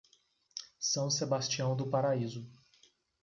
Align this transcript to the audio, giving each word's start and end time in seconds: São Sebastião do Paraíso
São 0.79 1.11
Sebastião 1.11 1.75
do 1.75 1.85
Paraíso 1.87 2.49